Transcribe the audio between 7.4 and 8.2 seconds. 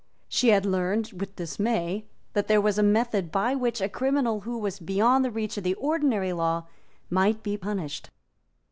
be punished.